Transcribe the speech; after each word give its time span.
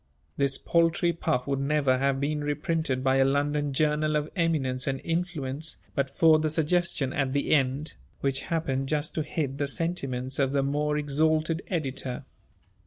This 0.35 0.57
paltry 0.57 1.13
puff 1.13 1.45
would 1.45 1.59
never 1.59 1.99
have 1.99 2.19
been 2.19 2.43
reprinted 2.43 3.03
by 3.03 3.17
a 3.17 3.23
London 3.23 3.71
journal 3.71 4.15
of 4.15 4.31
eminence 4.35 4.87
and 4.87 4.99
influence, 5.03 5.77
but 5.93 6.09
for 6.09 6.39
the 6.39 6.49
suggestion 6.49 7.13
at 7.13 7.33
the 7.33 7.53
end, 7.53 7.93
which 8.21 8.41
happened 8.49 8.89
just 8.89 9.13
to 9.13 9.21
hit 9.21 9.59
the 9.59 9.67
sentiments 9.67 10.39
of 10.39 10.53
the 10.53 10.63
more 10.63 10.97
exalted 10.97 11.61
editor. 11.67 12.25